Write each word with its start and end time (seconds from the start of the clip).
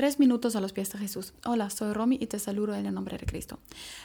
Tres 0.00 0.18
minutos 0.18 0.56
a 0.56 0.62
los 0.62 0.72
pies 0.72 0.90
de 0.90 0.98
Jesús. 0.98 1.34
Hola, 1.44 1.68
soy 1.68 1.92
Romy 1.92 2.16
y 2.18 2.26
te 2.26 2.38
saludo 2.38 2.74
en 2.74 2.86
el 2.86 2.94
nombre 2.94 3.18
de 3.18 3.26
Cristo. 3.26 3.58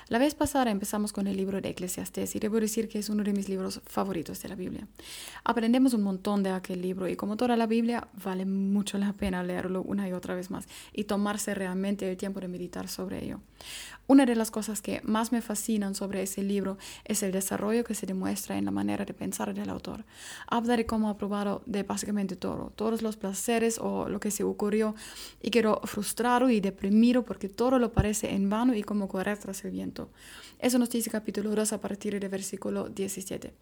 La 0.09 0.19
vez 0.19 0.35
pasada 0.35 0.69
empezamos 0.69 1.13
con 1.13 1.25
el 1.25 1.37
libro 1.37 1.61
de 1.61 1.69
Eclesiastes 1.69 2.35
y 2.35 2.39
debo 2.39 2.59
decir 2.59 2.89
que 2.89 2.99
es 2.99 3.07
uno 3.07 3.23
de 3.23 3.31
mis 3.31 3.47
libros 3.47 3.79
favoritos 3.85 4.41
de 4.41 4.49
la 4.49 4.55
Biblia. 4.55 4.89
Aprendemos 5.45 5.93
un 5.93 6.03
montón 6.03 6.43
de 6.43 6.49
aquel 6.49 6.81
libro 6.81 7.07
y 7.07 7.15
como 7.15 7.37
toda 7.37 7.55
la 7.55 7.65
Biblia 7.65 8.09
vale 8.25 8.43
mucho 8.43 8.97
la 8.97 9.13
pena 9.13 9.41
leerlo 9.41 9.83
una 9.83 10.05
y 10.09 10.11
otra 10.11 10.35
vez 10.35 10.51
más 10.51 10.67
y 10.91 11.05
tomarse 11.05 11.55
realmente 11.55 12.11
el 12.11 12.17
tiempo 12.17 12.41
de 12.41 12.49
meditar 12.49 12.89
sobre 12.89 13.23
ello. 13.23 13.39
Una 14.07 14.25
de 14.25 14.35
las 14.35 14.51
cosas 14.51 14.81
que 14.81 15.01
más 15.03 15.31
me 15.31 15.41
fascinan 15.41 15.95
sobre 15.95 16.21
ese 16.21 16.43
libro 16.43 16.77
es 17.05 17.23
el 17.23 17.31
desarrollo 17.31 17.83
que 17.83 17.95
se 17.95 18.05
demuestra 18.05 18.57
en 18.57 18.65
la 18.65 18.71
manera 18.71 19.03
de 19.05 19.13
pensar 19.15 19.53
del 19.53 19.69
autor. 19.69 20.03
Habla 20.47 20.77
de 20.77 20.85
cómo 20.85 21.09
ha 21.09 21.17
probado 21.17 21.63
de 21.65 21.81
básicamente 21.81 22.35
todo, 22.35 22.71
todos 22.75 23.01
los 23.01 23.15
placeres 23.15 23.79
o 23.79 24.07
lo 24.07 24.19
que 24.19 24.29
se 24.29 24.43
ocurrió 24.43 24.93
y 25.41 25.49
quedó 25.49 25.81
frustrado 25.85 26.49
y 26.49 26.59
deprimido 26.59 27.23
porque 27.23 27.49
todo 27.49 27.79
lo 27.79 27.91
parece 27.91 28.33
en 28.33 28.49
vano 28.49 28.73
y 28.73 28.83
como 28.83 29.07
correr 29.07 29.37
tras 29.37 29.63
el 29.65 29.71
viento. 29.71 30.09
Eso 30.59 30.79
nos 30.79 30.89
dice 30.89 31.09
capítulo 31.09 31.55
2 31.55 31.73
a 31.73 31.81
partir 31.81 32.19
del 32.19 32.29
versículo 32.29 32.89
17. 32.89 33.53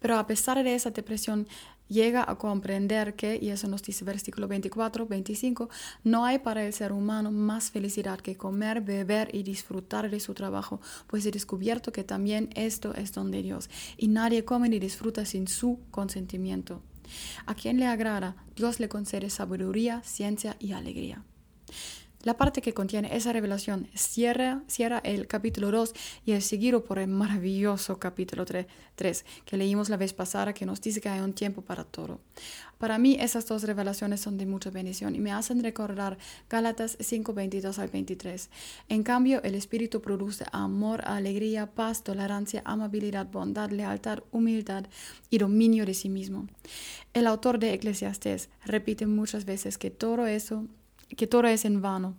Pero 0.00 0.18
a 0.18 0.26
pesar 0.26 0.62
de 0.62 0.74
esa 0.74 0.90
depresión, 0.90 1.46
llega 1.88 2.28
a 2.28 2.36
comprender 2.36 3.14
que, 3.14 3.38
y 3.40 3.50
eso 3.50 3.68
nos 3.68 3.82
dice 3.82 4.04
versículo 4.04 4.48
24, 4.48 5.06
25, 5.06 5.68
no 6.04 6.24
hay 6.24 6.38
para 6.38 6.64
el 6.64 6.72
ser 6.72 6.92
humano 6.92 7.30
más 7.30 7.70
felicidad 7.70 8.20
que 8.20 8.36
comer, 8.36 8.80
beber 8.80 9.32
y 9.34 9.42
disfrutar 9.42 10.10
de 10.10 10.20
su 10.20 10.34
trabajo, 10.34 10.80
pues 11.06 11.24
he 11.26 11.30
descubierto 11.30 11.92
que 11.92 12.04
también 12.04 12.50
esto 12.54 12.94
es 12.94 13.12
don 13.12 13.30
de 13.30 13.42
Dios, 13.42 13.70
y 13.96 14.08
nadie 14.08 14.44
come 14.44 14.68
ni 14.68 14.78
disfruta 14.78 15.24
sin 15.24 15.46
su 15.46 15.78
consentimiento. 15.90 16.82
A 17.46 17.54
quien 17.54 17.78
le 17.78 17.86
agrada, 17.86 18.36
Dios 18.56 18.80
le 18.80 18.88
concede 18.88 19.30
sabiduría, 19.30 20.02
ciencia 20.04 20.56
y 20.58 20.72
alegría. 20.72 21.22
La 22.22 22.36
parte 22.36 22.62
que 22.62 22.72
contiene 22.72 23.16
esa 23.16 23.32
revelación 23.32 23.88
cierra, 23.94 24.62
cierra 24.68 25.00
el 25.02 25.26
capítulo 25.26 25.72
2 25.72 25.92
y 26.24 26.32
es 26.32 26.44
seguido 26.44 26.84
por 26.84 27.00
el 27.00 27.08
maravilloso 27.08 27.98
capítulo 27.98 28.44
3, 28.44 28.66
3, 28.94 29.24
que 29.44 29.56
leímos 29.56 29.88
la 29.88 29.96
vez 29.96 30.12
pasada, 30.12 30.52
que 30.52 30.64
nos 30.64 30.80
dice 30.80 31.00
que 31.00 31.08
hay 31.08 31.18
un 31.18 31.32
tiempo 31.32 31.62
para 31.62 31.82
todo. 31.82 32.20
Para 32.78 32.98
mí 32.98 33.16
esas 33.18 33.48
dos 33.48 33.64
revelaciones 33.64 34.20
son 34.20 34.38
de 34.38 34.46
mucha 34.46 34.70
bendición 34.70 35.16
y 35.16 35.18
me 35.18 35.32
hacen 35.32 35.64
recordar 35.64 36.16
Gálatas 36.48 36.96
5, 37.00 37.34
22 37.34 37.80
al 37.80 37.88
23. 37.88 38.50
En 38.88 39.02
cambio, 39.02 39.42
el 39.42 39.56
Espíritu 39.56 40.00
produce 40.00 40.44
amor, 40.52 41.02
alegría, 41.04 41.66
paz, 41.66 42.04
tolerancia, 42.04 42.62
amabilidad, 42.64 43.26
bondad, 43.26 43.70
lealtad, 43.70 44.20
humildad 44.30 44.86
y 45.28 45.38
dominio 45.38 45.86
de 45.86 45.94
sí 45.94 46.08
mismo. 46.08 46.46
El 47.14 47.26
autor 47.26 47.58
de 47.58 47.74
Eclesiastés 47.74 48.48
repite 48.64 49.06
muchas 49.06 49.44
veces 49.44 49.76
que 49.76 49.90
todo 49.90 50.26
eso 50.26 50.68
que 51.16 51.26
todo 51.26 51.46
es 51.46 51.64
en 51.64 51.82
vano. 51.82 52.16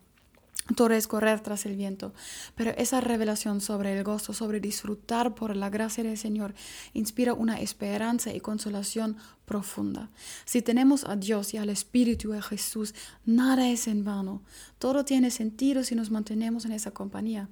Todo 0.77 0.93
es 0.93 1.07
correr 1.07 1.41
tras 1.41 1.65
el 1.65 1.75
viento, 1.75 2.13
pero 2.55 2.71
esa 2.77 3.01
revelación 3.01 3.59
sobre 3.59 3.97
el 3.97 4.03
gozo, 4.05 4.31
sobre 4.31 4.61
disfrutar 4.61 5.35
por 5.35 5.57
la 5.57 5.69
gracia 5.69 6.05
del 6.05 6.17
Señor, 6.17 6.53
inspira 6.93 7.33
una 7.33 7.59
esperanza 7.59 8.33
y 8.33 8.39
consolación 8.39 9.17
profunda. 9.43 10.09
Si 10.45 10.61
tenemos 10.61 11.03
a 11.03 11.17
Dios 11.17 11.53
y 11.53 11.57
al 11.57 11.69
Espíritu 11.69 12.31
de 12.31 12.41
Jesús, 12.41 12.95
nada 13.25 13.69
es 13.69 13.87
en 13.87 14.05
vano. 14.05 14.41
Todo 14.79 15.03
tiene 15.03 15.31
sentido 15.31 15.83
si 15.83 15.95
nos 15.95 16.11
mantenemos 16.11 16.63
en 16.63 16.71
esa 16.71 16.91
compañía. 16.91 17.49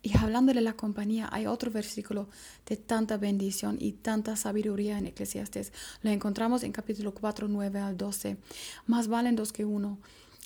Y 0.00 0.16
hablando 0.16 0.54
de 0.54 0.62
la 0.62 0.72
compañía, 0.72 1.28
hay 1.30 1.46
otro 1.46 1.70
versículo 1.70 2.30
de 2.64 2.78
tanta 2.78 3.18
bendición 3.18 3.76
y 3.78 3.92
tanta 3.92 4.36
sabiduría 4.36 4.96
en 4.96 5.08
Eclesiastes. 5.08 5.72
Lo 6.00 6.10
encontramos 6.10 6.62
en 6.62 6.72
capítulo 6.72 7.12
4, 7.12 7.46
9 7.46 7.78
al 7.78 7.96
12. 7.98 8.38
Más 8.86 9.08
valen 9.08 9.36
dos 9.36 9.52
que 9.52 9.66
uno 9.66 9.98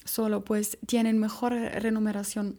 solo, 0.05 0.45
pues 0.45 0.79
tienen 0.87 1.19
mejor 1.19 1.53
remuneración 1.53 2.59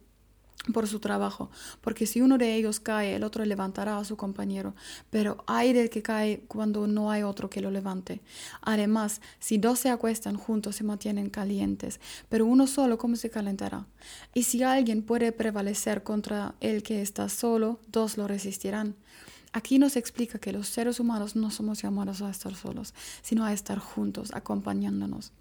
por 0.71 0.87
su 0.87 0.99
trabajo, 0.99 1.49
porque 1.81 2.05
si 2.05 2.21
uno 2.21 2.37
de 2.37 2.55
ellos 2.55 2.79
cae, 2.79 3.15
el 3.15 3.23
otro 3.23 3.43
levantará 3.43 3.97
a 3.97 4.05
su 4.05 4.15
compañero, 4.15 4.75
pero 5.09 5.43
hay 5.45 5.73
del 5.73 5.89
que 5.89 6.01
cae 6.01 6.45
cuando 6.47 6.87
no 6.87 7.11
hay 7.11 7.23
otro 7.23 7.49
que 7.49 7.59
lo 7.59 7.69
levante. 7.69 8.21
Además, 8.61 9.19
si 9.39 9.57
dos 9.57 9.79
se 9.79 9.89
acuestan 9.89 10.37
juntos, 10.37 10.77
se 10.77 10.85
mantienen 10.85 11.29
calientes, 11.29 11.99
pero 12.29 12.45
uno 12.45 12.67
solo, 12.67 12.97
¿cómo 12.97 13.17
se 13.17 13.29
calentará? 13.29 13.85
Y 14.33 14.43
si 14.43 14.63
alguien 14.63 15.01
puede 15.01 15.33
prevalecer 15.33 16.03
contra 16.03 16.55
el 16.61 16.81
que 16.81 17.01
está 17.01 17.27
solo, 17.27 17.79
dos 17.87 18.17
lo 18.17 18.27
resistirán. 18.27 18.95
Aquí 19.53 19.77
nos 19.77 19.95
explica 19.95 20.39
que 20.39 20.51
los 20.51 20.67
seres 20.67 20.99
humanos 20.99 21.35
no 21.35 21.51
somos 21.51 21.81
llamados 21.81 22.23
a 22.23 22.31
estar 22.31 22.55
solos, 22.55 22.95
sino 23.21 23.45
a 23.45 23.53
estar 23.53 23.77
juntos, 23.77 24.31
acompañándonos. 24.33 25.31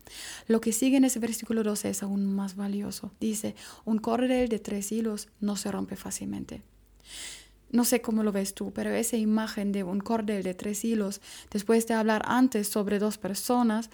Lo 0.48 0.60
que 0.60 0.72
sigue 0.72 0.98
en 0.98 1.04
ese 1.04 1.18
versículo 1.18 1.62
12 1.62 1.88
es 1.88 2.02
aún 2.02 2.34
más 2.34 2.54
valioso. 2.54 3.10
Dice, 3.20 3.56
un 3.86 3.98
cordel 3.98 4.50
de 4.50 4.58
tres 4.58 4.92
hilos 4.92 5.28
no 5.40 5.56
se 5.56 5.72
rompe 5.72 5.96
fácilmente. 5.96 6.60
No 7.70 7.86
sé 7.86 8.02
cómo 8.02 8.22
lo 8.22 8.32
ves 8.32 8.52
tú, 8.52 8.70
pero 8.74 8.90
esa 8.90 9.16
imagen 9.16 9.72
de 9.72 9.82
un 9.82 10.00
cordel 10.00 10.42
de 10.42 10.52
tres 10.52 10.84
hilos, 10.84 11.22
después 11.50 11.86
de 11.86 11.94
hablar 11.94 12.22
antes 12.26 12.68
sobre 12.68 12.98
dos 12.98 13.16
personas, 13.16 13.88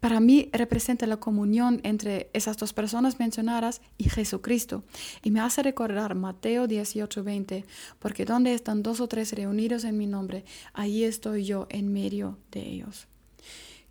para 0.00 0.18
mí 0.18 0.48
representa 0.52 1.06
la 1.06 1.18
comunión 1.18 1.80
entre 1.84 2.30
esas 2.32 2.56
dos 2.56 2.72
personas 2.72 3.18
mencionadas 3.18 3.82
y 3.98 4.08
Jesucristo. 4.08 4.82
Y 5.22 5.30
me 5.30 5.40
hace 5.40 5.62
recordar 5.62 6.14
Mateo 6.14 6.66
18:20, 6.66 7.64
porque 7.98 8.24
donde 8.24 8.54
están 8.54 8.82
dos 8.82 9.00
o 9.00 9.08
tres 9.08 9.32
reunidos 9.32 9.84
en 9.84 9.98
mi 9.98 10.06
nombre, 10.06 10.44
ahí 10.72 11.04
estoy 11.04 11.44
yo 11.44 11.66
en 11.70 11.92
medio 11.92 12.38
de 12.50 12.60
ellos. 12.60 13.06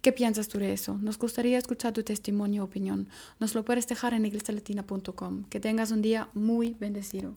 ¿Qué 0.02 0.14
piensas 0.14 0.48
tú 0.48 0.60
de 0.60 0.72
eso? 0.72 0.98
Nos 0.98 1.18
gustaría 1.18 1.58
escuchar 1.58 1.92
tu 1.92 2.04
testimonio 2.04 2.64
o 2.64 2.66
opinión. 2.66 3.10
Nos 3.40 3.54
lo 3.54 3.66
puedes 3.66 3.86
dejar 3.86 4.14
en 4.14 4.26
iglesialatina.com. 4.26 5.44
Que 5.50 5.60
tengas 5.60 5.92
un 5.92 6.02
día 6.02 6.30
muy 6.34 6.76
bendecido. 6.80 7.36